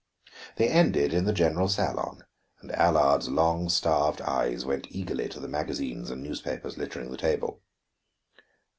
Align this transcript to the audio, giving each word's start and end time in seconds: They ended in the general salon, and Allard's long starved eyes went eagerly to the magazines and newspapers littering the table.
They 0.55 0.67
ended 0.67 1.13
in 1.13 1.25
the 1.25 1.31
general 1.31 1.67
salon, 1.69 2.25
and 2.59 2.71
Allard's 2.71 3.29
long 3.29 3.69
starved 3.69 4.19
eyes 4.19 4.65
went 4.65 4.87
eagerly 4.89 5.29
to 5.29 5.39
the 5.39 5.47
magazines 5.47 6.09
and 6.09 6.23
newspapers 6.23 6.75
littering 6.75 7.11
the 7.11 7.17
table. 7.17 7.61